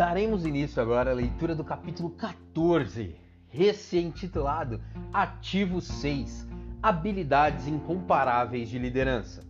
Daremos 0.00 0.46
início 0.46 0.80
agora 0.80 1.10
à 1.10 1.14
leitura 1.14 1.54
do 1.54 1.62
capítulo 1.62 2.08
14, 2.08 3.14
recém-intitulado 3.50 4.80
Ativo 5.12 5.78
6 5.78 6.48
Habilidades 6.82 7.68
Incomparáveis 7.68 8.70
de 8.70 8.78
Liderança. 8.78 9.44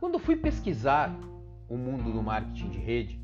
Quando 0.00 0.18
fui 0.18 0.34
pesquisar 0.34 1.16
o 1.68 1.76
mundo 1.76 2.10
do 2.10 2.20
marketing 2.20 2.68
de 2.70 2.78
rede, 2.78 3.20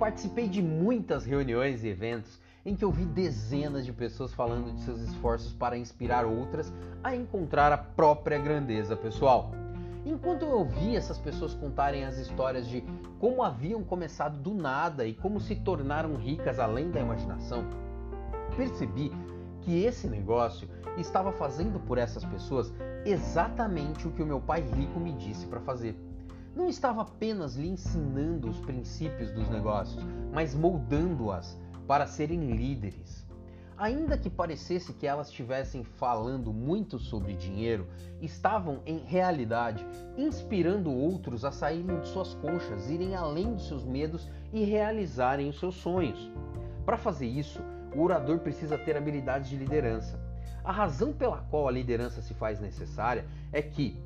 participei 0.00 0.48
de 0.48 0.60
muitas 0.60 1.24
reuniões 1.24 1.84
e 1.84 1.88
eventos 1.90 2.40
em 2.66 2.74
que 2.74 2.84
ouvi 2.84 3.04
dezenas 3.04 3.86
de 3.86 3.92
pessoas 3.92 4.34
falando 4.34 4.74
de 4.74 4.80
seus 4.80 5.00
esforços 5.02 5.52
para 5.52 5.78
inspirar 5.78 6.26
outras 6.26 6.72
a 7.04 7.14
encontrar 7.14 7.70
a 7.70 7.78
própria 7.78 8.36
grandeza 8.36 8.96
pessoal. 8.96 9.52
Enquanto 10.04 10.42
eu 10.42 10.52
ouvia 10.52 10.96
essas 10.96 11.18
pessoas 11.18 11.54
contarem 11.54 12.04
as 12.04 12.16
histórias 12.16 12.66
de 12.66 12.82
como 13.18 13.42
haviam 13.42 13.84
começado 13.84 14.38
do 14.38 14.54
nada 14.54 15.06
e 15.06 15.12
como 15.12 15.40
se 15.40 15.56
tornaram 15.56 16.16
ricas 16.16 16.58
além 16.58 16.90
da 16.90 17.00
imaginação, 17.00 17.64
percebi 18.56 19.12
que 19.60 19.84
esse 19.84 20.08
negócio 20.08 20.68
estava 20.96 21.32
fazendo 21.32 21.78
por 21.80 21.98
essas 21.98 22.24
pessoas 22.24 22.72
exatamente 23.04 24.08
o 24.08 24.10
que 24.10 24.22
o 24.22 24.26
meu 24.26 24.40
pai 24.40 24.62
rico 24.62 24.98
me 24.98 25.12
disse 25.12 25.46
para 25.46 25.60
fazer. 25.60 25.94
Não 26.56 26.68
estava 26.68 27.02
apenas 27.02 27.56
lhe 27.56 27.68
ensinando 27.68 28.48
os 28.48 28.58
princípios 28.60 29.30
dos 29.30 29.48
negócios, 29.48 30.04
mas 30.32 30.54
moldando-as 30.54 31.58
para 31.86 32.06
serem 32.06 32.56
líderes. 32.56 33.29
Ainda 33.80 34.18
que 34.18 34.28
parecesse 34.28 34.92
que 34.92 35.06
elas 35.06 35.28
estivessem 35.28 35.82
falando 35.82 36.52
muito 36.52 36.98
sobre 36.98 37.32
dinheiro, 37.32 37.86
estavam 38.20 38.82
em 38.84 38.98
realidade 38.98 39.86
inspirando 40.18 40.92
outros 40.92 41.46
a 41.46 41.50
saírem 41.50 41.98
de 41.98 42.08
suas 42.08 42.34
conchas, 42.34 42.90
irem 42.90 43.14
além 43.14 43.54
dos 43.54 43.68
seus 43.68 43.82
medos 43.82 44.28
e 44.52 44.64
realizarem 44.64 45.48
os 45.48 45.58
seus 45.58 45.76
sonhos. 45.76 46.30
Para 46.84 46.98
fazer 46.98 47.26
isso, 47.26 47.58
o 47.96 48.02
orador 48.02 48.40
precisa 48.40 48.76
ter 48.76 48.98
habilidades 48.98 49.48
de 49.48 49.56
liderança. 49.56 50.20
A 50.62 50.72
razão 50.72 51.10
pela 51.10 51.38
qual 51.38 51.66
a 51.66 51.72
liderança 51.72 52.20
se 52.20 52.34
faz 52.34 52.60
necessária 52.60 53.24
é 53.50 53.62
que, 53.62 53.98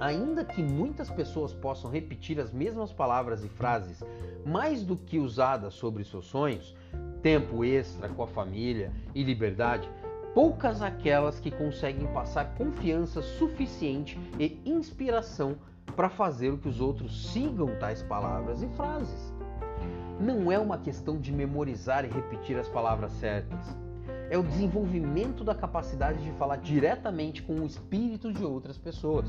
ainda 0.00 0.44
que 0.44 0.60
muitas 0.60 1.08
pessoas 1.08 1.54
possam 1.54 1.88
repetir 1.88 2.40
as 2.40 2.50
mesmas 2.50 2.92
palavras 2.92 3.44
e 3.44 3.48
frases 3.48 4.02
mais 4.44 4.82
do 4.82 4.96
que 4.96 5.20
usadas 5.20 5.74
sobre 5.74 6.02
seus 6.02 6.26
sonhos, 6.26 6.74
tempo 7.22 7.64
extra 7.64 8.08
com 8.08 8.22
a 8.22 8.26
família 8.26 8.92
e 9.14 9.22
liberdade, 9.22 9.88
poucas 10.34 10.82
aquelas 10.82 11.40
que 11.40 11.50
conseguem 11.50 12.06
passar 12.08 12.54
confiança 12.54 13.22
suficiente 13.22 14.18
e 14.38 14.60
inspiração 14.64 15.56
para 15.96 16.08
fazer 16.08 16.50
o 16.50 16.58
que 16.58 16.68
os 16.68 16.80
outros 16.80 17.32
sigam 17.32 17.74
tais 17.78 18.02
palavras 18.02 18.62
e 18.62 18.68
frases. 18.68 19.32
Não 20.20 20.50
é 20.50 20.58
uma 20.58 20.78
questão 20.78 21.18
de 21.18 21.32
memorizar 21.32 22.04
e 22.04 22.08
repetir 22.08 22.58
as 22.58 22.68
palavras 22.68 23.12
certas. 23.12 23.76
É 24.30 24.36
o 24.36 24.42
desenvolvimento 24.42 25.42
da 25.42 25.54
capacidade 25.54 26.22
de 26.22 26.30
falar 26.32 26.56
diretamente 26.56 27.42
com 27.42 27.54
o 27.54 27.66
espírito 27.66 28.32
de 28.32 28.44
outras 28.44 28.76
pessoas. 28.76 29.26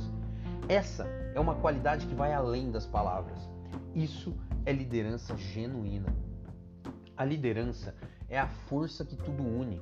Essa 0.68 1.08
é 1.34 1.40
uma 1.40 1.56
qualidade 1.56 2.06
que 2.06 2.16
vai 2.16 2.34
além 2.34 2.70
das 2.70 2.86
palavras. 2.86 3.50
Isso 3.96 4.36
é 4.66 4.72
liderança 4.72 5.36
genuína. 5.38 6.14
A 7.20 7.26
liderança 7.26 7.94
é 8.30 8.40
a 8.40 8.48
força 8.48 9.04
que 9.04 9.18
tudo 9.18 9.44
une. 9.44 9.82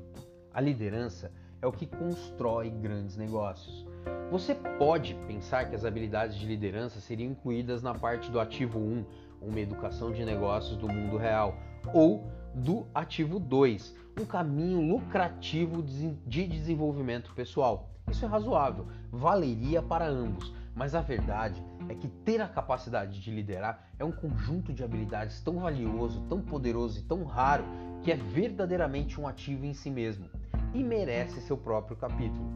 A 0.52 0.60
liderança 0.60 1.32
é 1.62 1.68
o 1.68 1.72
que 1.72 1.86
constrói 1.86 2.72
grandes 2.72 3.16
negócios. 3.16 3.86
Você 4.32 4.56
pode 4.56 5.14
pensar 5.28 5.70
que 5.70 5.76
as 5.76 5.86
habilidades 5.86 6.36
de 6.36 6.48
liderança 6.48 7.00
seriam 7.00 7.30
incluídas 7.30 7.84
na 7.84 7.94
parte 7.94 8.32
do 8.32 8.40
ativo 8.40 8.80
1, 8.80 9.06
uma 9.40 9.60
educação 9.60 10.12
de 10.12 10.26
negócios 10.26 10.78
do 10.78 10.88
mundo 10.88 11.16
real, 11.16 11.56
ou 11.94 12.26
do 12.56 12.88
ativo 12.92 13.40
2, 13.40 13.96
um 14.20 14.26
caminho 14.26 14.82
lucrativo 14.82 15.84
de 15.84 16.48
desenvolvimento 16.48 17.36
pessoal. 17.36 17.92
Isso 18.10 18.26
é 18.26 18.28
razoável, 18.28 18.88
valeria 19.12 19.84
para 19.84 20.08
ambos, 20.08 20.52
mas 20.78 20.94
a 20.94 21.02
verdade 21.02 21.62
é 21.90 21.96
que 21.96 22.08
ter 22.08 22.40
a 22.40 22.48
capacidade 22.48 23.20
de 23.20 23.32
liderar 23.32 23.90
é 23.98 24.06
um 24.06 24.12
conjunto 24.12 24.72
de 24.72 24.84
habilidades 24.84 25.42
tão 25.42 25.60
valioso, 25.60 26.22
tão 26.30 26.40
poderoso 26.40 27.00
e 27.00 27.02
tão 27.02 27.24
raro 27.24 27.66
que 28.04 28.12
é 28.12 28.16
verdadeiramente 28.16 29.20
um 29.20 29.28
ativo 29.28 29.66
em 29.66 29.74
si 29.74 29.90
mesmo 29.90 30.30
e 30.76 30.84
merece 30.84 31.42
seu 31.42 31.58
próprio 31.58 31.98
capítulo. 31.98 32.48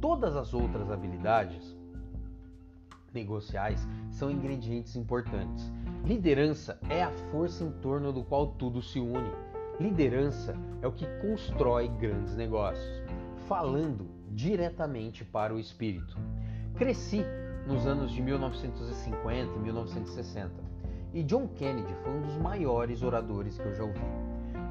Todas 0.00 0.34
as 0.34 0.52
outras 0.52 0.90
habilidades 0.90 1.76
negociais 3.14 3.86
são 4.10 4.30
ingredientes 4.30 4.96
importantes. 4.96 5.70
Liderança 6.04 6.76
é 6.88 7.04
a 7.04 7.12
força 7.30 7.62
em 7.62 7.70
torno 7.70 8.12
do 8.12 8.24
qual 8.24 8.48
tudo 8.48 8.82
se 8.82 8.98
une. 8.98 9.30
Liderança 9.78 10.56
é 10.82 10.88
o 10.88 10.92
que 10.92 11.06
constrói 11.20 11.86
grandes 11.86 12.34
negócios, 12.34 13.02
falando 13.46 14.08
diretamente 14.30 15.24
para 15.24 15.54
o 15.54 15.58
espírito. 15.58 16.16
Cresci 16.76 17.24
nos 17.70 17.86
anos 17.86 18.10
de 18.10 18.20
1950 18.20 19.54
e 19.54 19.58
1960. 19.60 20.50
E 21.14 21.22
John 21.22 21.46
Kennedy 21.46 21.94
foi 22.02 22.12
um 22.12 22.22
dos 22.22 22.36
maiores 22.36 23.00
oradores 23.00 23.56
que 23.56 23.64
eu 23.64 23.72
já 23.72 23.84
ouvi. 23.84 24.00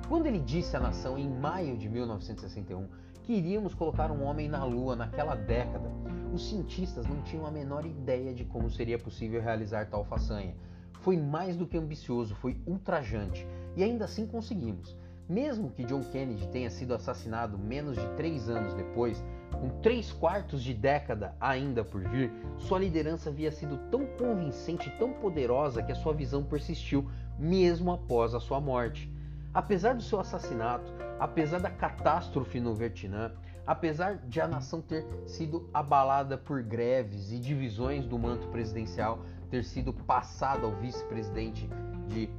Quando 0.10 0.26
ele 0.26 0.40
disse 0.40 0.76
à 0.76 0.82
nação 0.82 1.18
em 1.18 1.30
maio 1.30 1.78
de 1.78 1.88
1961 1.88 2.90
que 3.24 3.32
iríamos 3.32 3.74
colocar 3.74 4.12
um 4.12 4.24
homem 4.24 4.50
na 4.50 4.66
Lua 4.66 4.98
naquela 4.98 5.34
década, 5.34 5.90
os 6.34 6.50
cientistas 6.50 7.08
não 7.08 7.22
tinham 7.22 7.46
a 7.46 7.52
menor 7.52 7.86
ideia 7.86 8.34
de 8.34 8.44
como 8.44 8.70
seria 8.70 9.00
possível 9.00 9.42
realizar 9.42 9.86
tal 9.86 10.04
façanha. 10.04 10.54
Foi 11.00 11.16
mais 11.16 11.56
do 11.56 11.66
que 11.66 11.78
ambicioso, 11.78 12.36
foi 12.36 12.58
ultrajante, 12.68 13.48
e 13.78 13.84
ainda 13.84 14.06
assim 14.06 14.28
conseguimos. 14.28 14.98
Mesmo 15.28 15.72
que 15.72 15.86
John 15.86 16.04
Kennedy 16.04 16.48
tenha 16.50 16.70
sido 16.70 16.94
assassinado 16.94 17.58
menos 17.58 17.98
de 17.98 18.08
três 18.18 18.50
anos 18.50 18.74
depois, 18.74 19.24
com 19.52 19.70
três 19.82 20.12
quartos 20.12 20.64
de 20.64 20.74
década 20.74 21.36
ainda 21.40 21.84
por 21.84 22.02
vir, 22.02 22.32
sua 22.58 22.80
liderança 22.80 23.30
havia 23.30 23.52
sido 23.52 23.78
tão 23.90 24.06
convincente 24.06 24.90
e 24.90 24.92
tão 24.98 25.14
poderosa 25.14 25.84
que 25.84 25.92
a 25.92 25.96
sua 25.96 26.14
visão 26.14 26.44
persistiu 26.44 27.10
mesmo 27.38 27.92
após 27.92 28.34
a 28.34 28.40
sua 28.40 28.60
morte. 28.60 29.12
Apesar 29.54 29.96
do 29.96 30.04
seu 30.04 30.20
assassinato, 30.20 30.92
apesar 31.20 31.60
da 31.60 31.70
catástrofe 31.70 32.60
no 32.60 32.76
Vietnã, 32.76 33.32
apesar 33.66 34.18
de 34.18 34.40
a 34.42 34.48
nação 34.48 34.82
ter 34.82 35.06
sido 35.26 35.70
abalada 35.74 36.38
por 36.38 36.62
greves 36.64 37.32
e 37.32 37.40
divisões 37.40 38.06
do 38.06 38.18
manto 38.18 38.48
presidencial 38.48 39.20
ter 39.50 39.64
sido 39.64 39.94
passado 39.94 40.66
ao 40.66 40.76
vice-presidente 40.76 41.70
de 42.08 42.30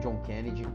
John 0.00 0.20
Kennedy, 0.22 0.66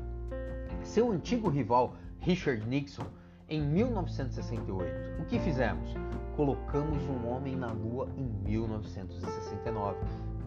seu 0.83 1.11
antigo 1.11 1.49
rival 1.49 1.95
Richard 2.19 2.67
Nixon 2.67 3.05
em 3.51 3.61
1968. 3.61 5.21
O 5.21 5.25
que 5.25 5.37
fizemos? 5.37 5.93
Colocamos 6.37 7.03
um 7.03 7.27
homem 7.27 7.53
na 7.53 7.73
Lua 7.73 8.07
em 8.17 8.23
1969, 8.49 9.97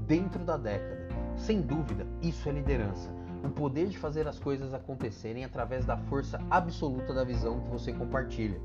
dentro 0.07 0.43
da 0.43 0.57
década. 0.57 1.07
Sem 1.37 1.61
dúvida, 1.61 2.07
isso 2.23 2.49
é 2.49 2.53
liderança. 2.53 3.11
O 3.45 3.51
poder 3.51 3.89
de 3.89 3.99
fazer 3.99 4.27
as 4.27 4.39
coisas 4.39 4.73
acontecerem 4.73 5.45
através 5.45 5.85
da 5.85 5.99
força 5.99 6.41
absoluta 6.51 7.13
da 7.13 7.25
visão 7.25 7.61
que 7.61 7.69
você 7.69 7.93
compartilha. 7.93 8.59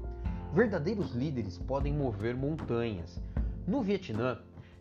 Verdadeiros 0.53 1.13
líderes 1.13 1.57
podem 1.57 1.93
mover 1.93 2.33
montanhas. 2.33 3.21
No 3.67 3.83
Vietnã, 3.83 4.39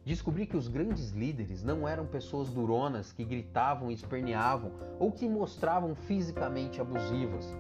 Descobri 0.09 0.47
que 0.47 0.57
os 0.57 0.69
grandes 0.69 1.11
líderes 1.11 1.63
não 1.63 1.87
eram 1.87 2.07
pessoas 2.07 2.49
duronas 2.49 3.13
que 3.13 3.23
gritavam 3.23 3.91
e 3.91 3.95
esperneavam 3.95 4.73
ou 4.99 5.13
que 5.13 5.29
mostravam 5.29 5.95
fisicamente 5.95 6.81
abusivas. 6.81 7.55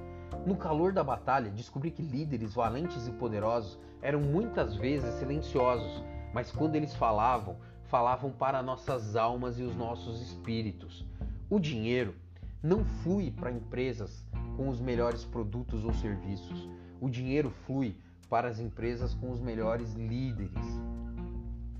No 0.46 0.56
calor 0.56 0.92
da 0.92 1.02
batalha, 1.04 1.50
descobri 1.50 1.90
que 1.90 2.02
líderes 2.02 2.54
valentes 2.54 3.06
e 3.06 3.12
poderosos 3.12 3.78
eram 4.00 4.20
muitas 4.20 4.76
vezes 4.76 5.14
silenciosos, 5.14 6.02
mas 6.32 6.50
quando 6.50 6.76
eles 6.76 6.94
falavam, 6.94 7.56
falavam 7.84 8.30
para 8.30 8.62
nossas 8.62 9.16
almas 9.16 9.58
e 9.58 9.62
os 9.62 9.74
nossos 9.76 10.20
espíritos. 10.20 11.04
O 11.50 11.58
dinheiro 11.58 12.14
não 12.62 12.84
flui 12.84 13.30
para 13.30 13.50
empresas 13.50 14.24
com 14.56 14.68
os 14.68 14.80
melhores 14.80 15.24
produtos 15.24 15.84
ou 15.84 15.94
serviços. 15.94 16.68
O 17.00 17.08
dinheiro 17.08 17.50
flui 17.64 17.96
para 18.28 18.48
as 18.48 18.58
empresas 18.58 19.14
com 19.14 19.30
os 19.30 19.40
melhores 19.40 19.94
líderes. 19.94 20.52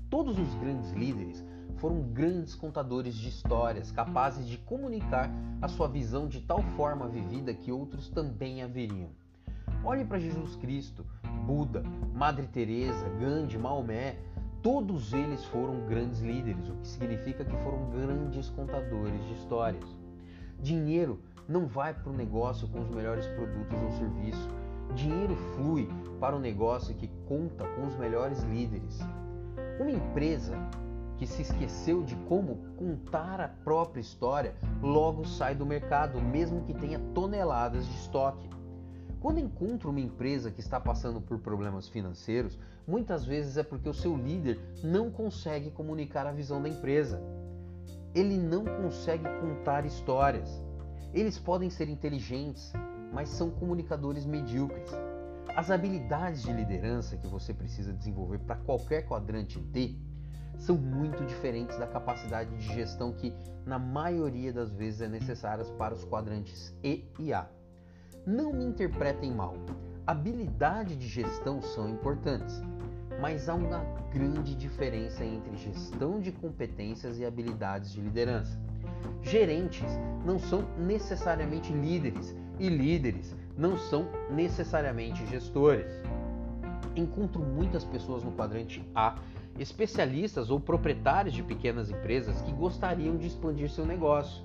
Todos 0.09 0.39
os 0.39 0.55
grandes 0.55 0.91
líderes 0.93 1.45
foram 1.79 2.01
grandes 2.01 2.55
contadores 2.55 3.15
de 3.15 3.29
histórias, 3.29 3.91
capazes 3.91 4.47
de 4.47 4.57
comunicar 4.57 5.31
a 5.61 5.67
sua 5.67 5.87
visão 5.87 6.27
de 6.27 6.41
tal 6.41 6.61
forma 6.75 7.07
vivida 7.07 7.53
que 7.53 7.71
outros 7.71 8.09
também 8.09 8.61
a 8.61 8.67
veriam. 8.67 9.09
Olhe 9.83 10.03
para 10.03 10.19
Jesus 10.19 10.55
Cristo, 10.57 11.05
Buda, 11.45 11.83
Madre 12.13 12.47
Teresa, 12.47 13.07
Gandhi, 13.19 13.57
Maomé, 13.57 14.17
todos 14.61 15.13
eles 15.13 15.43
foram 15.45 15.85
grandes 15.87 16.19
líderes, 16.19 16.67
o 16.67 16.73
que 16.73 16.87
significa 16.87 17.45
que 17.45 17.55
foram 17.63 17.89
grandes 17.89 18.49
contadores 18.49 19.25
de 19.25 19.33
histórias. 19.35 19.85
Dinheiro 20.61 21.21
não 21.47 21.65
vai 21.65 21.93
para 21.93 22.11
o 22.11 22.15
negócio 22.15 22.67
com 22.67 22.81
os 22.81 22.89
melhores 22.89 23.25
produtos 23.27 23.81
ou 23.81 23.91
serviços. 23.93 24.49
Dinheiro 24.95 25.35
flui 25.55 25.87
para 26.19 26.35
o 26.35 26.39
negócio 26.39 26.93
que 26.95 27.09
conta 27.27 27.65
com 27.75 27.87
os 27.87 27.95
melhores 27.95 28.43
líderes. 28.43 28.99
Uma 29.79 29.91
empresa 29.91 30.57
que 31.19 31.27
se 31.27 31.41
esqueceu 31.41 32.01
de 32.01 32.15
como 32.29 32.55
contar 32.77 33.41
a 33.41 33.49
própria 33.49 33.99
história 33.99 34.55
logo 34.81 35.25
sai 35.25 35.53
do 35.53 35.65
mercado, 35.65 36.21
mesmo 36.21 36.63
que 36.63 36.73
tenha 36.73 36.97
toneladas 37.13 37.85
de 37.85 37.93
estoque. 37.97 38.49
Quando 39.19 39.37
encontro 39.37 39.89
uma 39.89 39.99
empresa 39.99 40.49
que 40.49 40.61
está 40.61 40.79
passando 40.79 41.19
por 41.19 41.39
problemas 41.39 41.89
financeiros, 41.89 42.57
muitas 42.87 43.25
vezes 43.25 43.57
é 43.57 43.63
porque 43.63 43.89
o 43.89 43.93
seu 43.93 44.15
líder 44.15 44.57
não 44.81 45.11
consegue 45.11 45.69
comunicar 45.71 46.25
a 46.25 46.31
visão 46.31 46.61
da 46.61 46.69
empresa. 46.69 47.21
Ele 48.15 48.37
não 48.37 48.63
consegue 48.63 49.25
contar 49.41 49.85
histórias. 49.85 50.49
Eles 51.13 51.37
podem 51.37 51.69
ser 51.69 51.89
inteligentes, 51.89 52.71
mas 53.11 53.27
são 53.27 53.49
comunicadores 53.49 54.25
medíocres. 54.25 54.89
As 55.53 55.69
habilidades 55.69 56.43
de 56.43 56.53
liderança 56.53 57.17
que 57.17 57.27
você 57.27 57.53
precisa 57.53 57.91
desenvolver 57.91 58.39
para 58.39 58.55
qualquer 58.55 59.05
quadrante 59.05 59.59
T 59.59 59.99
são 60.59 60.77
muito 60.77 61.25
diferentes 61.25 61.77
da 61.77 61.87
capacidade 61.87 62.55
de 62.55 62.73
gestão 62.75 63.11
que, 63.11 63.33
na 63.65 63.79
maioria 63.79 64.53
das 64.53 64.71
vezes, 64.71 65.01
é 65.01 65.07
necessária 65.07 65.65
para 65.77 65.95
os 65.95 66.03
quadrantes 66.05 66.75
E 66.83 67.03
e 67.17 67.33
A. 67.33 67.47
Não 68.27 68.53
me 68.53 68.63
interpretem 68.63 69.33
mal. 69.33 69.55
Habilidade 70.05 70.95
de 70.95 71.07
gestão 71.07 71.61
são 71.61 71.89
importantes, 71.89 72.61
mas 73.21 73.49
há 73.49 73.55
uma 73.55 73.79
grande 74.13 74.53
diferença 74.53 75.23
entre 75.23 75.55
gestão 75.55 76.19
de 76.19 76.31
competências 76.31 77.17
e 77.17 77.25
habilidades 77.25 77.91
de 77.91 78.01
liderança. 78.01 78.59
Gerentes 79.21 79.87
não 80.25 80.37
são 80.37 80.63
necessariamente 80.77 81.71
líderes 81.71 82.35
e 82.59 82.69
líderes 82.69 83.35
não 83.59 83.77
são 83.77 84.07
necessariamente 84.29 85.25
gestores. 85.27 85.91
Encontro 86.95 87.41
muitas 87.41 87.83
pessoas 87.83 88.23
no 88.23 88.31
quadrante 88.31 88.83
A, 88.95 89.15
especialistas 89.59 90.49
ou 90.49 90.59
proprietários 90.59 91.35
de 91.35 91.43
pequenas 91.43 91.89
empresas 91.89 92.41
que 92.41 92.51
gostariam 92.51 93.17
de 93.17 93.27
expandir 93.27 93.69
seu 93.69 93.85
negócio, 93.85 94.43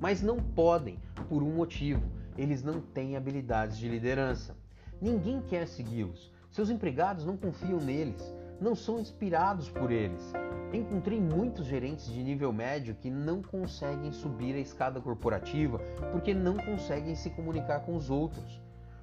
mas 0.00 0.20
não 0.20 0.38
podem 0.38 0.98
por 1.28 1.42
um 1.42 1.54
motivo: 1.54 2.02
eles 2.36 2.62
não 2.62 2.80
têm 2.80 3.16
habilidades 3.16 3.78
de 3.78 3.88
liderança. 3.88 4.56
Ninguém 5.00 5.40
quer 5.40 5.66
segui-los 5.66 6.32
seus 6.50 6.70
empregados 6.70 7.24
não 7.24 7.36
confiam 7.36 7.78
neles, 7.78 8.34
não 8.60 8.74
são 8.74 8.98
inspirados 8.98 9.68
por 9.68 9.90
eles. 9.90 10.32
Encontrei 10.72 11.20
muitos 11.20 11.66
gerentes 11.66 12.06
de 12.06 12.22
nível 12.22 12.52
médio 12.52 12.94
que 12.94 13.10
não 13.10 13.42
conseguem 13.42 14.10
subir 14.12 14.54
a 14.54 14.58
escada 14.58 15.00
corporativa 15.00 15.78
porque 16.10 16.34
não 16.34 16.56
conseguem 16.56 17.14
se 17.14 17.30
comunicar 17.30 17.80
com 17.80 17.94
os 17.94 18.10
outros. 18.10 18.60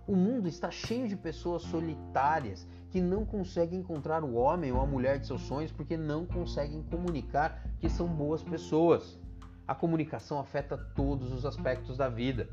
O 0.07 0.15
mundo 0.15 0.47
está 0.47 0.69
cheio 0.69 1.07
de 1.07 1.15
pessoas 1.15 1.61
solitárias 1.63 2.67
que 2.95 3.01
não 3.01 3.25
conseguem 3.25 3.79
encontrar 3.79 4.23
o 4.23 4.35
homem 4.35 4.71
ou 4.71 4.79
a 4.79 4.85
mulher 4.85 5.19
de 5.19 5.27
seus 5.27 5.41
sonhos 5.41 5.69
porque 5.69 5.97
não 5.97 6.25
conseguem 6.25 6.81
comunicar 6.83 7.61
que 7.77 7.89
são 7.89 8.07
boas 8.07 8.41
pessoas. 8.41 9.19
A 9.67 9.75
comunicação 9.75 10.39
afeta 10.39 10.77
todos 10.77 11.33
os 11.33 11.45
aspectos 11.45 11.97
da 11.97 12.07
vida. 12.07 12.47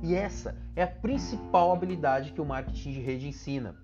E 0.00 0.14
essa 0.14 0.56
é 0.76 0.84
a 0.84 0.86
principal 0.86 1.72
habilidade 1.72 2.30
que 2.30 2.40
o 2.40 2.44
marketing 2.44 2.92
de 2.92 3.00
rede 3.00 3.26
ensina. 3.26 3.74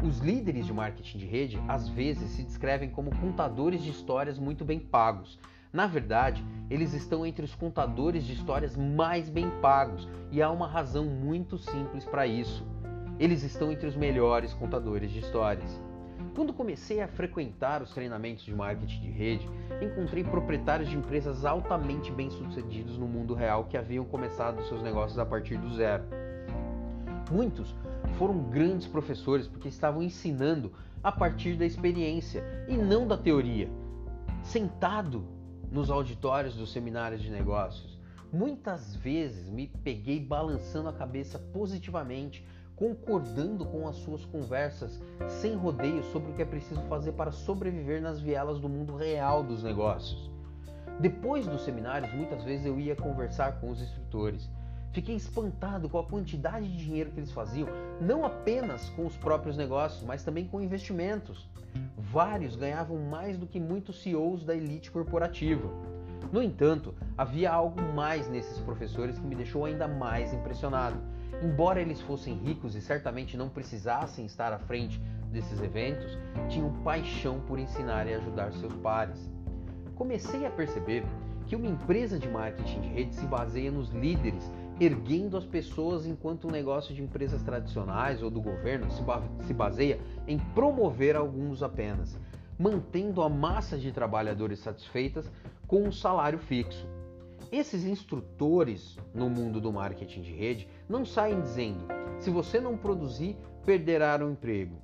Os 0.00 0.20
líderes 0.20 0.64
de 0.64 0.72
marketing 0.72 1.18
de 1.18 1.26
rede 1.26 1.60
às 1.66 1.88
vezes 1.88 2.30
se 2.30 2.44
descrevem 2.44 2.90
como 2.90 3.10
contadores 3.18 3.82
de 3.82 3.90
histórias 3.90 4.38
muito 4.38 4.64
bem 4.64 4.78
pagos. 4.78 5.40
Na 5.72 5.88
verdade, 5.88 6.46
eles 6.70 6.94
estão 6.94 7.26
entre 7.26 7.44
os 7.44 7.56
contadores 7.56 8.22
de 8.22 8.32
histórias 8.32 8.76
mais 8.76 9.28
bem 9.28 9.50
pagos 9.60 10.08
e 10.30 10.40
há 10.40 10.48
uma 10.52 10.68
razão 10.68 11.06
muito 11.06 11.58
simples 11.58 12.04
para 12.04 12.28
isso. 12.28 12.64
Eles 13.18 13.44
estão 13.44 13.70
entre 13.70 13.86
os 13.86 13.94
melhores 13.94 14.52
contadores 14.52 15.10
de 15.10 15.20
histórias. 15.20 15.80
Quando 16.34 16.52
comecei 16.52 17.00
a 17.00 17.06
frequentar 17.06 17.80
os 17.80 17.92
treinamentos 17.92 18.44
de 18.44 18.52
marketing 18.52 19.00
de 19.00 19.10
rede, 19.10 19.48
encontrei 19.80 20.24
proprietários 20.24 20.88
de 20.88 20.96
empresas 20.96 21.44
altamente 21.44 22.10
bem-sucedidos 22.10 22.98
no 22.98 23.06
mundo 23.06 23.32
real 23.32 23.66
que 23.66 23.76
haviam 23.76 24.04
começado 24.04 24.64
seus 24.64 24.82
negócios 24.82 25.16
a 25.18 25.24
partir 25.24 25.56
do 25.58 25.72
zero. 25.72 26.02
Muitos 27.30 27.72
foram 28.18 28.38
grandes 28.50 28.86
professores 28.86 29.46
porque 29.46 29.68
estavam 29.68 30.02
ensinando 30.02 30.72
a 31.02 31.12
partir 31.12 31.56
da 31.56 31.64
experiência 31.64 32.42
e 32.68 32.76
não 32.76 33.06
da 33.06 33.16
teoria. 33.16 33.70
Sentado 34.42 35.24
nos 35.70 35.88
auditórios 35.88 36.56
dos 36.56 36.72
seminários 36.72 37.22
de 37.22 37.30
negócios, 37.30 37.98
muitas 38.32 38.96
vezes 38.96 39.48
me 39.48 39.68
peguei 39.68 40.18
balançando 40.18 40.88
a 40.88 40.92
cabeça 40.92 41.38
positivamente, 41.38 42.44
concordando 42.76 43.64
com 43.66 43.86
as 43.86 43.96
suas 43.96 44.24
conversas 44.24 45.00
sem 45.28 45.54
rodeios 45.54 46.06
sobre 46.06 46.32
o 46.32 46.34
que 46.34 46.42
é 46.42 46.44
preciso 46.44 46.80
fazer 46.82 47.12
para 47.12 47.32
sobreviver 47.32 48.02
nas 48.02 48.20
vielas 48.20 48.58
do 48.58 48.68
mundo 48.68 48.96
real 48.96 49.42
dos 49.42 49.62
negócios. 49.62 50.30
Depois 51.00 51.46
dos 51.46 51.64
seminários, 51.64 52.12
muitas 52.14 52.42
vezes 52.44 52.66
eu 52.66 52.78
ia 52.78 52.94
conversar 52.94 53.60
com 53.60 53.70
os 53.70 53.80
instrutores 53.80 54.48
Fiquei 54.94 55.16
espantado 55.16 55.88
com 55.88 55.98
a 55.98 56.04
quantidade 56.04 56.68
de 56.68 56.76
dinheiro 56.76 57.10
que 57.10 57.18
eles 57.18 57.32
faziam, 57.32 57.66
não 58.00 58.24
apenas 58.24 58.88
com 58.90 59.04
os 59.04 59.16
próprios 59.16 59.56
negócios, 59.56 60.04
mas 60.04 60.22
também 60.22 60.46
com 60.46 60.60
investimentos. 60.60 61.48
Vários 61.98 62.54
ganhavam 62.54 62.96
mais 62.98 63.36
do 63.36 63.44
que 63.44 63.58
muitos 63.58 64.00
CEOs 64.00 64.44
da 64.44 64.54
elite 64.54 64.92
corporativa. 64.92 65.68
No 66.30 66.40
entanto, 66.40 66.94
havia 67.18 67.50
algo 67.50 67.82
mais 67.92 68.30
nesses 68.30 68.60
professores 68.60 69.18
que 69.18 69.26
me 69.26 69.34
deixou 69.34 69.64
ainda 69.64 69.88
mais 69.88 70.32
impressionado. 70.32 70.96
Embora 71.42 71.80
eles 71.80 72.00
fossem 72.00 72.34
ricos 72.34 72.74
e 72.74 72.80
certamente 72.80 73.36
não 73.36 73.48
precisassem 73.48 74.24
estar 74.24 74.52
à 74.52 74.58
frente 74.58 75.00
desses 75.30 75.60
eventos, 75.60 76.18
tinham 76.48 76.72
paixão 76.82 77.40
por 77.40 77.58
ensinar 77.58 78.06
e 78.06 78.14
ajudar 78.14 78.52
seus 78.52 78.74
pares. 78.76 79.30
Comecei 79.94 80.46
a 80.46 80.50
perceber 80.50 81.04
que 81.46 81.56
uma 81.56 81.66
empresa 81.66 82.18
de 82.18 82.28
marketing 82.28 82.80
de 82.80 82.88
rede 82.88 83.14
se 83.14 83.26
baseia 83.26 83.70
nos 83.70 83.90
líderes 83.90 84.50
erguendo 84.80 85.36
as 85.36 85.44
pessoas 85.44 86.06
enquanto 86.06 86.44
o 86.44 86.48
um 86.48 86.50
negócio 86.50 86.94
de 86.94 87.02
empresas 87.02 87.42
tradicionais 87.42 88.22
ou 88.22 88.30
do 88.30 88.40
governo 88.40 88.88
se 89.46 89.54
baseia 89.54 90.00
em 90.26 90.38
promover 90.38 91.14
alguns 91.14 91.62
apenas, 91.62 92.18
mantendo 92.58 93.22
a 93.22 93.28
massa 93.28 93.78
de 93.78 93.92
trabalhadores 93.92 94.58
satisfeitas 94.58 95.30
com 95.66 95.84
um 95.84 95.92
salário 95.92 96.38
fixo. 96.38 96.86
Esses 97.52 97.84
instrutores 97.84 98.98
no 99.14 99.30
mundo 99.30 99.60
do 99.60 99.72
marketing 99.72 100.22
de 100.22 100.32
rede 100.32 100.68
não 100.88 101.04
saem 101.04 101.40
dizendo: 101.40 101.86
se 102.18 102.30
você 102.30 102.60
não 102.60 102.76
produzir, 102.76 103.36
perderá 103.64 104.16
o 104.24 104.30
emprego. 104.30 104.76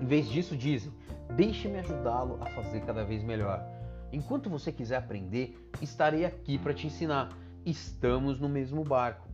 Em 0.00 0.04
vez 0.04 0.28
disso, 0.28 0.56
dizem: 0.56 0.92
deixe-me 1.34 1.78
ajudá-lo 1.78 2.38
a 2.40 2.46
fazer 2.46 2.80
cada 2.82 3.04
vez 3.04 3.22
melhor. 3.22 3.64
Enquanto 4.12 4.48
você 4.48 4.70
quiser 4.70 4.96
aprender, 4.96 5.58
estarei 5.80 6.24
aqui 6.24 6.58
para 6.58 6.72
te 6.72 6.86
ensinar 6.86 7.28
estamos 7.66 8.38
no 8.38 8.48
mesmo 8.48 8.84
barco. 8.84 9.28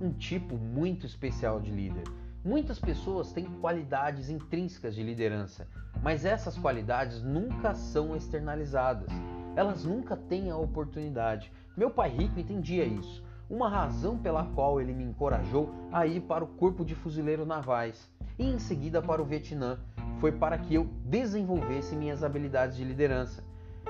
Um 0.00 0.12
tipo 0.12 0.56
muito 0.56 1.04
especial 1.06 1.60
de 1.60 1.72
líder. 1.72 2.04
Muitas 2.44 2.78
pessoas 2.78 3.32
têm 3.32 3.46
qualidades 3.46 4.30
intrínsecas 4.30 4.94
de 4.94 5.02
liderança, 5.02 5.66
mas 6.00 6.24
essas 6.24 6.56
qualidades 6.56 7.20
nunca 7.22 7.74
são 7.74 8.14
externalizadas. 8.14 9.08
Elas 9.56 9.84
nunca 9.84 10.16
têm 10.16 10.50
a 10.50 10.56
oportunidade. 10.56 11.50
Meu 11.76 11.90
pai 11.90 12.10
rico 12.10 12.38
entendia 12.38 12.84
isso. 12.84 13.23
Uma 13.48 13.68
razão 13.68 14.16
pela 14.16 14.42
qual 14.42 14.80
ele 14.80 14.94
me 14.94 15.04
encorajou 15.04 15.68
a 15.92 16.06
ir 16.06 16.22
para 16.22 16.42
o 16.42 16.48
Corpo 16.48 16.82
de 16.82 16.94
Fuzileiros 16.94 17.46
Navais 17.46 18.10
e 18.38 18.46
em 18.46 18.58
seguida 18.58 19.02
para 19.02 19.20
o 19.20 19.24
Vietnã 19.24 19.78
foi 20.18 20.32
para 20.32 20.56
que 20.56 20.74
eu 20.74 20.88
desenvolvesse 21.04 21.94
minhas 21.94 22.24
habilidades 22.24 22.76
de 22.76 22.84
liderança. 22.84 23.44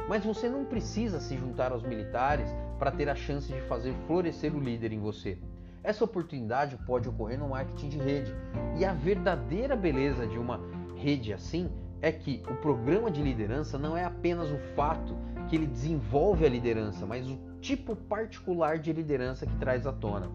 Mas 0.08 0.24
você 0.24 0.48
não 0.48 0.64
precisa 0.64 1.20
se 1.20 1.36
juntar 1.36 1.70
aos 1.70 1.84
militares 1.84 2.50
para 2.80 2.90
ter 2.90 3.08
a 3.08 3.14
chance 3.14 3.52
de 3.52 3.60
fazer 3.62 3.94
florescer 4.08 4.54
o 4.54 4.60
líder 4.60 4.92
em 4.92 4.98
você. 4.98 5.38
Essa 5.84 6.04
oportunidade 6.04 6.76
pode 6.84 7.08
ocorrer 7.08 7.38
no 7.38 7.48
marketing 7.48 7.88
de 7.90 7.98
rede. 7.98 8.34
E 8.76 8.84
a 8.84 8.92
verdadeira 8.92 9.76
beleza 9.76 10.26
de 10.26 10.36
uma 10.36 10.60
rede 10.96 11.32
assim 11.32 11.70
é 12.02 12.10
que 12.10 12.42
o 12.50 12.56
programa 12.56 13.10
de 13.10 13.22
liderança 13.22 13.78
não 13.78 13.96
é 13.96 14.04
apenas 14.04 14.50
o 14.50 14.58
fato 14.74 15.16
que 15.54 15.58
ele 15.58 15.66
desenvolve 15.68 16.44
a 16.44 16.48
liderança, 16.48 17.06
mas 17.06 17.30
o 17.30 17.38
tipo 17.60 17.94
particular 17.94 18.76
de 18.80 18.92
liderança 18.92 19.46
que 19.46 19.54
traz 19.54 19.86
à 19.86 19.92
tona. 19.92 20.28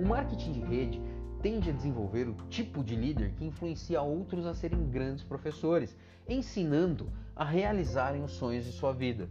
O 0.00 0.04
marketing 0.04 0.50
de 0.50 0.60
rede 0.60 1.00
tende 1.40 1.70
a 1.70 1.72
desenvolver 1.72 2.28
o 2.28 2.34
tipo 2.48 2.82
de 2.82 2.96
líder 2.96 3.34
que 3.36 3.44
influencia 3.44 4.02
outros 4.02 4.44
a 4.46 4.54
serem 4.54 4.90
grandes 4.90 5.22
professores, 5.22 5.96
ensinando 6.28 7.08
a 7.36 7.44
realizarem 7.44 8.24
os 8.24 8.32
sonhos 8.32 8.64
de 8.64 8.72
sua 8.72 8.92
vida. 8.92 9.28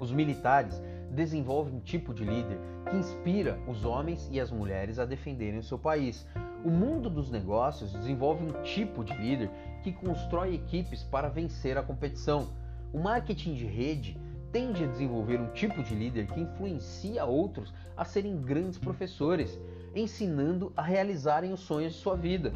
Os 0.00 0.10
militares 0.10 0.80
desenvolvem 1.10 1.74
um 1.74 1.80
tipo 1.80 2.14
de 2.14 2.24
líder 2.24 2.58
que 2.88 2.96
inspira 2.96 3.60
os 3.68 3.84
homens 3.84 4.30
e 4.32 4.40
as 4.40 4.50
mulheres 4.50 4.98
a 4.98 5.04
defenderem 5.04 5.58
o 5.58 5.62
seu 5.62 5.78
país. 5.78 6.26
O 6.64 6.70
mundo 6.70 7.10
dos 7.10 7.30
negócios 7.30 7.92
desenvolve 7.92 8.44
um 8.44 8.62
tipo 8.62 9.04
de 9.04 9.12
líder 9.12 9.50
que 9.82 9.92
constrói 9.92 10.54
equipes 10.54 11.02
para 11.02 11.28
vencer 11.28 11.76
a 11.76 11.82
competição. 11.82 12.61
O 12.92 12.98
marketing 12.98 13.54
de 13.54 13.64
rede 13.64 14.20
tende 14.52 14.84
a 14.84 14.86
desenvolver 14.86 15.40
um 15.40 15.48
tipo 15.52 15.82
de 15.82 15.94
líder 15.94 16.26
que 16.26 16.40
influencia 16.40 17.24
outros 17.24 17.72
a 17.96 18.04
serem 18.04 18.36
grandes 18.42 18.78
professores, 18.78 19.58
ensinando 19.94 20.70
a 20.76 20.82
realizarem 20.82 21.54
os 21.54 21.60
sonhos 21.60 21.94
de 21.94 21.98
sua 21.98 22.16
vida. 22.16 22.52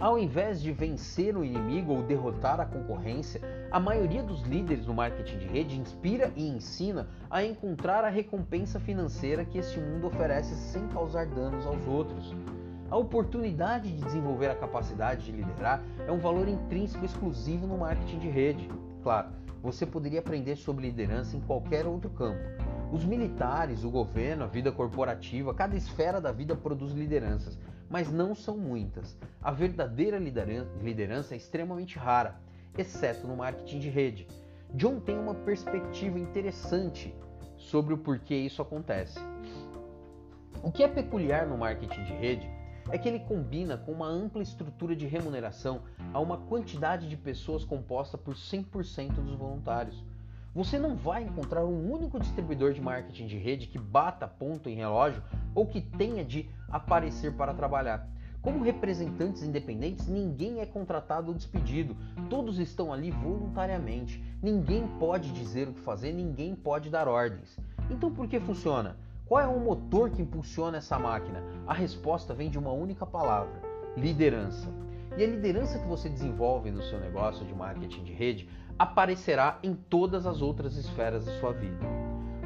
Ao 0.00 0.18
invés 0.18 0.60
de 0.60 0.72
vencer 0.72 1.36
o 1.36 1.44
inimigo 1.44 1.92
ou 1.92 2.02
derrotar 2.02 2.58
a 2.58 2.66
concorrência, 2.66 3.40
a 3.70 3.78
maioria 3.78 4.24
dos 4.24 4.42
líderes 4.42 4.84
no 4.84 4.94
marketing 4.94 5.38
de 5.38 5.46
rede 5.46 5.78
inspira 5.78 6.32
e 6.34 6.48
ensina 6.48 7.06
a 7.30 7.44
encontrar 7.44 8.04
a 8.04 8.08
recompensa 8.08 8.80
financeira 8.80 9.44
que 9.44 9.58
este 9.58 9.78
mundo 9.78 10.08
oferece 10.08 10.56
sem 10.56 10.88
causar 10.88 11.26
danos 11.26 11.64
aos 11.64 11.86
outros. 11.86 12.34
A 12.90 12.96
oportunidade 12.96 13.92
de 13.92 14.04
desenvolver 14.04 14.50
a 14.50 14.56
capacidade 14.56 15.24
de 15.24 15.30
liderar 15.30 15.80
é 16.04 16.10
um 16.10 16.18
valor 16.18 16.48
intrínseco 16.48 17.04
exclusivo 17.04 17.64
no 17.64 17.78
marketing 17.78 18.18
de 18.18 18.28
rede. 18.28 18.68
Claro, 19.04 19.28
você 19.62 19.86
poderia 19.86 20.18
aprender 20.18 20.56
sobre 20.56 20.86
liderança 20.86 21.36
em 21.36 21.40
qualquer 21.40 21.86
outro 21.86 22.10
campo. 22.10 22.42
Os 22.92 23.04
militares, 23.04 23.84
o 23.84 23.90
governo, 23.90 24.44
a 24.44 24.48
vida 24.48 24.72
corporativa, 24.72 25.54
cada 25.54 25.76
esfera 25.76 26.20
da 26.20 26.32
vida 26.32 26.56
produz 26.56 26.92
lideranças, 26.92 27.58
mas 27.88 28.10
não 28.10 28.34
são 28.34 28.58
muitas. 28.58 29.16
A 29.40 29.52
verdadeira 29.52 30.18
liderança 30.18 31.34
é 31.34 31.36
extremamente 31.36 31.96
rara, 31.96 32.40
exceto 32.76 33.26
no 33.26 33.36
marketing 33.36 33.78
de 33.78 33.88
rede. 33.88 34.26
John 34.74 34.98
tem 34.98 35.16
uma 35.16 35.34
perspectiva 35.34 36.18
interessante 36.18 37.14
sobre 37.56 37.94
o 37.94 37.98
porquê 37.98 38.34
isso 38.34 38.60
acontece. 38.60 39.20
O 40.62 40.72
que 40.72 40.82
é 40.82 40.88
peculiar 40.88 41.46
no 41.46 41.56
marketing 41.56 42.02
de 42.04 42.12
rede 42.12 42.50
é 42.90 42.98
que 42.98 43.08
ele 43.08 43.20
combina 43.20 43.76
com 43.76 43.92
uma 43.92 44.06
ampla 44.06 44.42
estrutura 44.42 44.96
de 44.96 45.06
remuneração 45.06 45.82
a 46.12 46.20
uma 46.20 46.36
quantidade 46.36 47.08
de 47.08 47.16
pessoas 47.16 47.64
composta 47.64 48.18
por 48.18 48.34
100% 48.34 49.12
dos 49.12 49.36
voluntários. 49.36 50.02
Você 50.54 50.78
não 50.78 50.94
vai 50.94 51.22
encontrar 51.22 51.64
um 51.64 51.90
único 51.90 52.20
distribuidor 52.20 52.74
de 52.74 52.80
marketing 52.80 53.26
de 53.26 53.38
rede 53.38 53.66
que 53.66 53.78
bata 53.78 54.28
ponto 54.28 54.68
em 54.68 54.74
relógio 54.74 55.22
ou 55.54 55.66
que 55.66 55.80
tenha 55.80 56.22
de 56.22 56.48
aparecer 56.68 57.32
para 57.34 57.54
trabalhar. 57.54 58.06
Como 58.42 58.64
representantes 58.64 59.42
independentes, 59.44 60.08
ninguém 60.08 60.60
é 60.60 60.66
contratado 60.66 61.28
ou 61.28 61.34
despedido. 61.34 61.96
Todos 62.28 62.58
estão 62.58 62.92
ali 62.92 63.10
voluntariamente. 63.10 64.22
Ninguém 64.42 64.86
pode 64.98 65.32
dizer 65.32 65.68
o 65.68 65.72
que 65.72 65.80
fazer, 65.80 66.12
ninguém 66.12 66.54
pode 66.54 66.90
dar 66.90 67.06
ordens. 67.08 67.56
Então 67.88 68.12
por 68.12 68.26
que 68.26 68.40
funciona? 68.40 68.96
Qual 69.26 69.40
é 69.40 69.46
o 69.46 69.58
motor 69.58 70.10
que 70.10 70.20
impulsiona 70.20 70.78
essa 70.78 70.98
máquina? 70.98 71.42
A 71.66 71.72
resposta 71.72 72.34
vem 72.34 72.50
de 72.50 72.58
uma 72.58 72.72
única 72.72 73.06
palavra: 73.06 73.62
liderança. 73.96 74.68
E 75.16 75.22
a 75.22 75.26
liderança 75.26 75.78
que 75.78 75.86
você 75.86 76.08
desenvolve 76.08 76.70
no 76.70 76.82
seu 76.82 76.98
negócio 76.98 77.44
de 77.44 77.54
marketing 77.54 78.02
de 78.02 78.12
rede 78.12 78.48
aparecerá 78.78 79.58
em 79.62 79.74
todas 79.74 80.26
as 80.26 80.40
outras 80.40 80.76
esferas 80.76 81.24
da 81.24 81.32
sua 81.38 81.52
vida. 81.52 81.86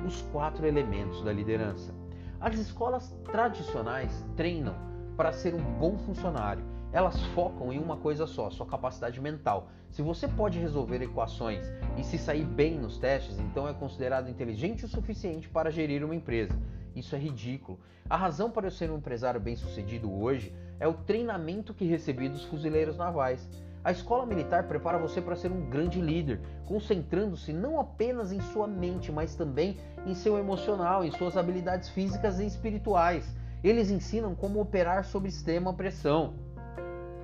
Os 0.05 0.23
quatro 0.33 0.67
elementos 0.67 1.23
da 1.23 1.33
liderança. 1.33 1.95
As 2.41 2.57
escolas 2.57 3.17
tradicionais 3.25 4.25
treinam 4.37 4.75
para 5.17 5.33
ser 5.33 5.55
um 5.55 5.63
bom 5.79 5.97
funcionário. 5.99 6.76
Elas 6.93 7.21
focam 7.35 7.73
em 7.73 7.79
uma 7.79 7.97
coisa 7.97 8.27
só, 8.27 8.49
sua 8.51 8.67
capacidade 8.67 9.21
mental. 9.21 9.69
Se 9.91 10.03
você 10.03 10.29
pode 10.29 10.59
resolver 10.59 11.03
equações 11.03 11.67
e 11.97 12.05
se 12.05 12.19
sair 12.19 12.45
bem 12.45 12.79
nos 12.79 12.99
testes, 12.99 13.39
então 13.39 13.69
é 13.69 13.75
considerado 13.75 14.29
inteligente 14.29 14.85
o 14.85 14.89
suficiente 14.89 15.49
para 15.49 15.71
gerir 15.71 16.05
uma 16.05 16.15
empresa. 16.15 16.57
Isso 16.95 17.15
é 17.15 17.19
ridículo. 17.19 17.79
A 18.09 18.17
razão 18.17 18.51
para 18.51 18.67
eu 18.67 18.71
ser 18.71 18.91
um 18.91 18.97
empresário 18.97 19.41
bem-sucedido 19.41 20.13
hoje 20.13 20.55
é 20.79 20.87
o 20.87 20.95
treinamento 20.95 21.75
que 21.75 21.85
recebi 21.85 22.29
dos 22.29 22.45
fuzileiros 22.45 22.97
navais. 22.97 23.49
A 23.85 23.93
escola 23.93 24.27
militar 24.27 24.67
prepara 24.67 24.99
você 24.99 25.21
para 25.21 25.37
ser 25.37 25.53
um 25.53 25.69
grande 25.69 26.01
líder, 26.01 26.41
concentrando-se 26.67 27.53
não 27.53 27.79
apenas 27.79 28.33
em 28.33 28.41
sua 28.41 28.67
mente, 28.67 29.13
mas 29.13 29.37
também 29.37 29.77
em 30.05 30.15
seu 30.15 30.39
emocional, 30.39 31.05
em 31.05 31.11
suas 31.13 31.37
habilidades 31.37 31.89
físicas 31.91 32.41
e 32.41 32.47
espirituais. 32.47 33.37
Eles 33.63 33.91
ensinam 33.91 34.35
como 34.35 34.61
operar 34.61 35.05
sob 35.05 35.29
extrema 35.29 35.73
pressão. 35.73 36.35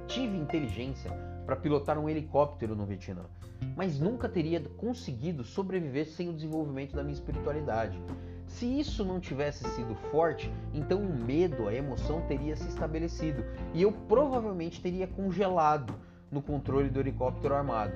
Tive 0.06 0.36
inteligência 0.36 1.10
para 1.46 1.56
pilotar 1.56 1.98
um 1.98 2.08
helicóptero 2.08 2.74
no 2.74 2.84
Vietnã, 2.84 3.24
mas 3.76 3.98
nunca 3.98 4.28
teria 4.28 4.60
conseguido 4.76 5.44
sobreviver 5.44 6.06
sem 6.06 6.28
o 6.28 6.32
desenvolvimento 6.32 6.94
da 6.94 7.02
minha 7.02 7.14
espiritualidade. 7.14 8.00
Se 8.46 8.66
isso 8.66 9.04
não 9.04 9.18
tivesse 9.18 9.64
sido 9.70 9.94
forte, 10.10 10.52
então 10.74 11.00
o 11.00 11.24
medo, 11.24 11.68
a 11.68 11.74
emoção 11.74 12.20
teria 12.22 12.54
se 12.54 12.68
estabelecido 12.68 13.44
e 13.72 13.82
eu 13.82 13.92
provavelmente 13.92 14.80
teria 14.80 15.06
congelado 15.06 15.94
no 16.30 16.42
controle 16.42 16.90
do 16.90 17.00
helicóptero 17.00 17.54
armado. 17.54 17.92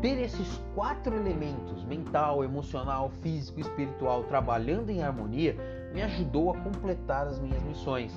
Ter 0.00 0.20
esses 0.20 0.60
quatro 0.74 1.14
elementos, 1.14 1.84
mental, 1.84 2.42
emocional, 2.42 3.10
físico 3.22 3.58
e 3.58 3.62
espiritual, 3.62 4.24
trabalhando 4.24 4.90
em 4.90 5.02
harmonia, 5.02 5.56
me 5.94 6.02
ajudou 6.02 6.50
a 6.50 6.58
completar 6.58 7.28
as 7.28 7.38
minhas 7.38 7.62
missões. 7.62 8.12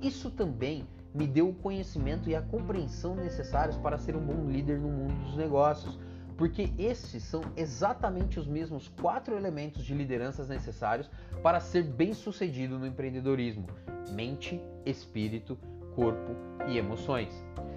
Isso 0.00 0.30
também 0.30 0.86
me 1.16 1.26
deu 1.26 1.48
o 1.48 1.54
conhecimento 1.54 2.28
e 2.28 2.36
a 2.36 2.42
compreensão 2.42 3.14
necessários 3.14 3.76
para 3.78 3.96
ser 3.96 4.14
um 4.14 4.20
bom 4.20 4.50
líder 4.50 4.78
no 4.78 4.88
mundo 4.88 5.14
dos 5.24 5.36
negócios, 5.36 5.98
porque 6.36 6.70
esses 6.78 7.22
são 7.22 7.40
exatamente 7.56 8.38
os 8.38 8.46
mesmos 8.46 8.88
quatro 9.00 9.34
elementos 9.34 9.82
de 9.82 9.94
lideranças 9.94 10.46
necessários 10.48 11.10
para 11.42 11.58
ser 11.58 11.84
bem-sucedido 11.84 12.78
no 12.78 12.86
empreendedorismo: 12.86 13.66
mente, 14.10 14.62
espírito, 14.84 15.58
corpo 15.94 16.36
e 16.68 16.76
emoções. 16.76 17.32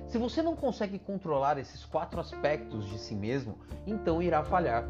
Se 0.07 0.17
você 0.17 0.41
não 0.41 0.55
consegue 0.55 0.99
controlar 0.99 1.57
esses 1.57 1.85
quatro 1.85 2.19
aspectos 2.19 2.85
de 2.89 2.97
si 2.97 3.15
mesmo, 3.15 3.57
então 3.87 4.21
irá 4.21 4.43
falhar. 4.43 4.85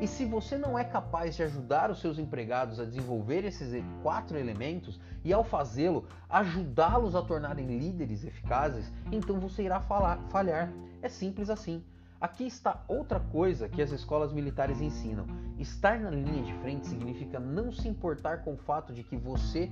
E 0.00 0.06
se 0.06 0.24
você 0.24 0.58
não 0.58 0.78
é 0.78 0.84
capaz 0.84 1.36
de 1.36 1.42
ajudar 1.42 1.90
os 1.90 2.00
seus 2.00 2.18
empregados 2.18 2.80
a 2.80 2.84
desenvolver 2.84 3.44
esses 3.44 3.72
quatro 4.02 4.36
elementos 4.36 5.00
e 5.24 5.32
ao 5.32 5.44
fazê-lo 5.44 6.06
ajudá-los 6.28 7.14
a 7.14 7.22
tornarem 7.22 7.78
líderes 7.78 8.24
eficazes, 8.24 8.92
então 9.12 9.38
você 9.38 9.62
irá 9.62 9.80
falhar. 9.80 10.72
É 11.00 11.08
simples 11.08 11.50
assim. 11.50 11.84
Aqui 12.20 12.46
está 12.46 12.84
outra 12.86 13.18
coisa 13.18 13.68
que 13.68 13.82
as 13.82 13.90
escolas 13.90 14.32
militares 14.32 14.80
ensinam. 14.80 15.26
Estar 15.58 15.98
na 15.98 16.10
linha 16.10 16.44
de 16.44 16.54
frente 16.60 16.86
significa 16.86 17.40
não 17.40 17.72
se 17.72 17.88
importar 17.88 18.44
com 18.44 18.54
o 18.54 18.58
fato 18.58 18.92
de 18.92 19.02
que 19.02 19.16
você 19.16 19.68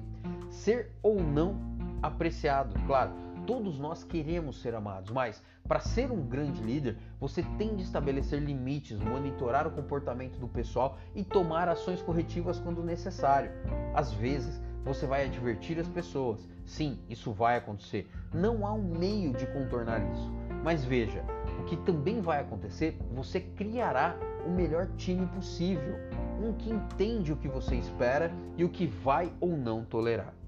ser 0.51 0.91
ou 1.01 1.23
não 1.23 1.57
apreciado. 2.03 2.75
Claro, 2.89 3.13
todos 3.47 3.79
nós 3.79 4.05
queremos 4.05 4.61
ser 4.61 4.75
amados, 4.75 5.11
mas 5.11 5.43
para 5.67 5.81
ser 5.81 6.11
um 6.11 6.23
grande 6.23 6.63
líder, 6.63 6.97
você 7.19 7.43
tem 7.59 7.77
de 7.77 7.83
estabelecer 7.83 8.41
limites, 8.41 8.99
monitorar 8.99 9.67
o 9.67 9.71
comportamento 9.71 10.39
do 10.39 10.49
pessoal 10.49 10.99
e 11.15 11.23
tomar 11.23 11.69
ações 11.69 12.03
corretivas 12.03 12.59
quando 12.59 12.83
necessário. 12.83 13.51
Às 13.95 14.13
vezes, 14.13 14.61
você 14.85 15.07
vai 15.07 15.27
advertir 15.27 15.79
as 15.79 15.89
pessoas. 15.89 16.49
Sim, 16.65 16.99
isso 17.09 17.33
vai 17.33 17.57
acontecer. 17.57 18.11
Não 18.33 18.67
há 18.67 18.73
um 18.73 18.83
meio 18.83 19.33
de 19.33 19.47
contornar 19.47 20.01
isso. 20.13 20.33
Mas 20.63 20.85
veja, 20.85 21.25
o 21.59 21.65
que 21.65 21.77
também 21.77 22.21
vai 22.21 22.41
acontecer, 22.41 22.99
você 23.13 23.41
criará 23.41 24.17
o 24.47 24.51
melhor 24.51 24.89
time 24.97 25.27
possível, 25.27 25.97
um 26.43 26.53
que 26.55 26.71
entende 26.71 27.33
o 27.33 27.37
que 27.37 27.49
você 27.49 27.77
espera 27.77 28.31
e 28.57 28.65
o 28.65 28.69
que 28.69 28.87
vai 28.87 29.33
ou 29.41 29.57
não 29.57 29.85
tolerar. 29.85 30.40